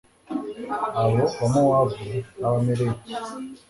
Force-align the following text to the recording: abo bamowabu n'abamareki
abo 0.99 1.19
bamowabu 1.39 2.01
n'abamareki 2.39 3.09